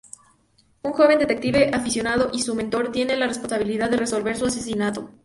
[0.81, 5.11] Un joven detective aficionado y su mentor tienen la responsabilidad de resolver su asesinato.